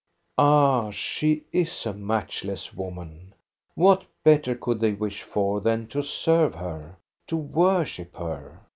[0.39, 3.35] Ah, she is a matchless woman!
[3.75, 6.95] What better could they wish for than to serve her,
[7.27, 8.61] to worship her?